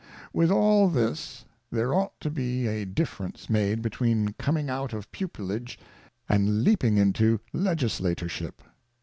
[0.33, 5.77] With all this, there ought to be a difference made between coming out of Pupilage,
[6.27, 8.63] and leaping into Legislatorship.